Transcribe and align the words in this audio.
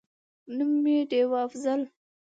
نوم: 0.55 0.83
ډېوه«افضل» 1.09 1.81